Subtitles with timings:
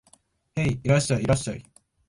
[0.55, 1.63] へい、いらっしゃい、いらっしゃい